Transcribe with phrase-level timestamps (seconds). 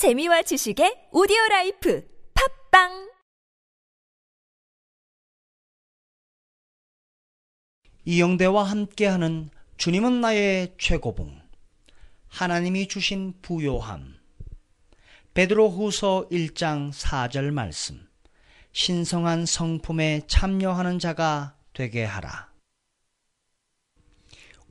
[0.00, 2.08] 재미와 지식의 오디오 life
[2.70, 3.10] 팟빵!
[8.06, 11.42] 이영대와 함께하는 주님은 나의 최고봉
[12.28, 14.16] 하나님이 주신 부요함.
[15.34, 18.08] 베드로후서 1장 4절 말씀
[18.72, 22.50] 신성한 성품에 참여하는 자가 되게 하라.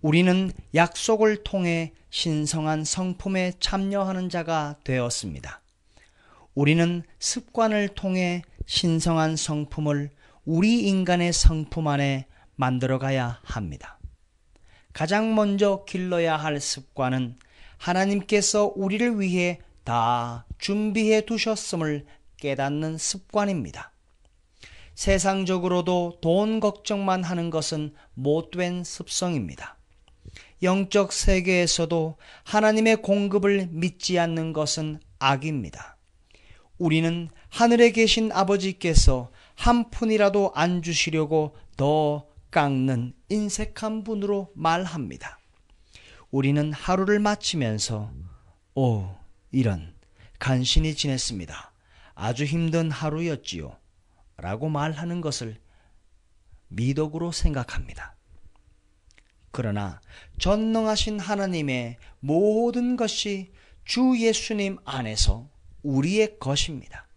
[0.00, 5.60] 우리는 약속을 통해 신성한 성품에 참여하는 자가 되었습니다.
[6.54, 10.10] 우리는 습관을 통해 신성한 성품을
[10.44, 12.26] 우리 인간의 성품 안에
[12.56, 13.98] 만들어 가야 합니다.
[14.92, 17.36] 가장 먼저 길러야 할 습관은
[17.76, 22.04] 하나님께서 우리를 위해 다 준비해 두셨음을
[22.36, 23.92] 깨닫는 습관입니다.
[24.94, 29.77] 세상적으로도 돈 걱정만 하는 것은 못된 습성입니다.
[30.62, 35.96] 영적 세계에서도 하나님의 공급을 믿지 않는 것은 악입니다.
[36.78, 45.38] 우리는 하늘에 계신 아버지께서 한 푼이라도 안 주시려고 더 깎는 인색한 분으로 말합니다.
[46.30, 48.12] 우리는 하루를 마치면서
[48.74, 49.08] 오
[49.50, 49.94] 이런
[50.38, 51.72] 간신히 지냈습니다.
[52.14, 53.76] 아주 힘든 하루였지요.
[54.36, 55.60] 라고 말하는 것을
[56.68, 58.17] 미덕으로 생각합니다.
[59.58, 60.00] 그러나
[60.38, 63.50] 전능하신 하나님의 모든 것이
[63.84, 65.48] 주 예수님 안에서
[65.82, 67.08] 우리의 것입니다.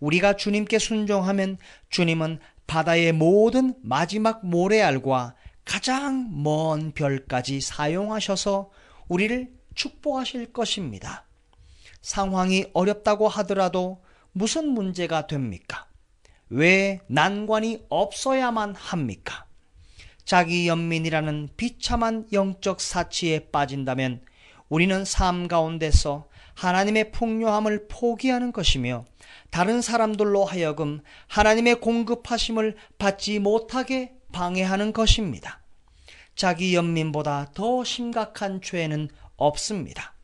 [0.00, 8.72] 우리가 주님께 순종하면 주님은 바다의 모든 마지막 모래알과 가장 먼 별까지 사용하셔서
[9.06, 11.28] 우리를 축복하실 것입니다.
[12.00, 14.02] 상황이 어렵다고 하더라도
[14.32, 15.86] 무슨 문제가 됩니까?
[16.48, 19.46] 왜 난관이 없어야만 합니까?
[20.32, 24.22] 자기 연민이라는 비참한 영적 사치에 빠진다면
[24.70, 29.04] 우리는 삶 가운데서 하나님의 풍요함을 포기하는 것이며
[29.50, 35.60] 다른 사람들로 하여금 하나님의 공급하심을 받지 못하게 방해하는 것입니다.
[36.34, 40.14] 자기 연민보다 더 심각한 죄는 없습니다.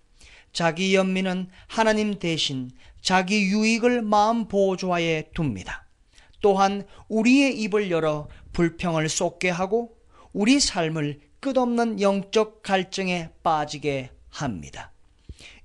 [0.54, 2.70] 자기 연민은 하나님 대신
[3.02, 5.84] 자기 유익을 마음 보조하에 둡니다.
[6.40, 9.97] 또한 우리의 입을 열어 불평을 쏟게 하고
[10.38, 14.92] 우리 삶을 끝없는 영적 갈증에 빠지게 합니다.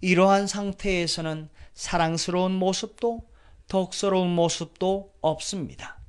[0.01, 3.22] 이러한 상태에서는 사랑스러운 모습도
[3.67, 6.00] 덕스러운 모습도 없습니다.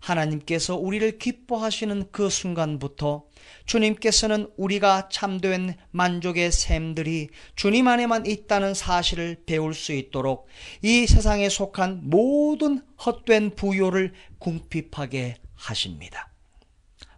[0.00, 3.26] 하나님께서 우리를 기뻐하시는 그 순간부터
[3.66, 10.48] 주님께서는 우리가 참된 만족의 샘들이 주님 안에만 있다는 사실을 배울 수 있도록
[10.82, 16.32] 이 세상에 속한 모든 헛된 부요를 궁핍하게 하십니다.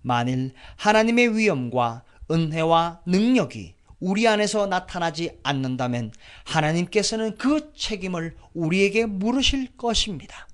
[0.03, 6.12] 만일 하나님의 위엄과 은혜와 능력이 우리 안에서 나타나지 않는다면
[6.44, 10.47] 하나님께서는 그 책임을 우리에게 물으실 것입니다.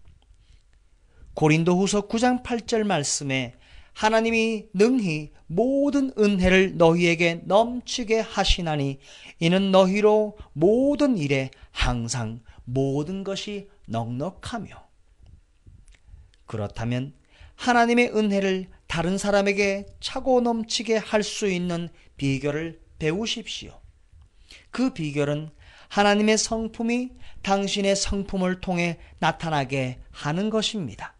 [1.34, 3.54] 고린도 후서 9장 8절 말씀에
[3.92, 8.98] 하나님이 능히 모든 은혜를 너희에게 넘치게 하시나니
[9.40, 14.84] 이는 너희로 모든 일에 항상 모든 것이 넉넉하며
[16.46, 17.14] 그렇다면
[17.56, 23.80] 하나님의 은혜를 다른 사람에게 차고 넘치게 할 수 있는 비결을 배우십시오.
[24.70, 25.50] 그 비결은
[25.88, 27.10] 하나님의 성품이
[27.42, 31.14] 당신의 성품을 통해 나타나게 하는 것입니다.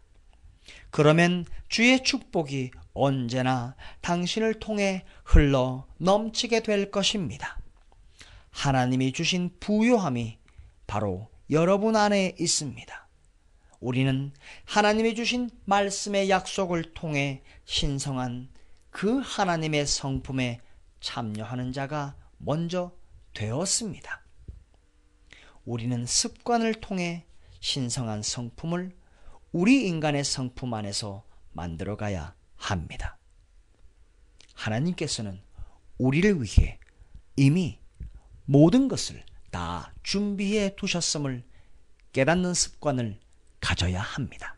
[0.89, 7.59] 그러면 주의 축복이 언제나 당신을 통해 흘러 넘치게 될 것입니다.
[8.51, 10.37] 하나님이 주신 부요함이
[10.87, 13.04] 바로 여러분 안에 있습니다.
[13.85, 18.49] 우리는 하나님이 주신 말씀의 약속을 통해 신성한
[18.89, 20.59] 그 하나님의 성품에
[21.01, 22.91] 참여하는 자가 먼저
[23.35, 24.23] 되었습니다.
[25.65, 27.27] 우리는 습관을 통해
[27.59, 28.95] 신성한 성품을
[29.51, 33.19] 우리 인간의 성품 안에서 만들어 가야 합니다.
[34.55, 35.39] 하나님께서는
[35.99, 36.79] 우리를 위해
[37.35, 37.77] 이미
[38.45, 41.43] 모든 것을 다 준비해 두셨음을
[42.13, 43.19] 깨닫는 습관을
[43.65, 44.54] 가져야 합니다.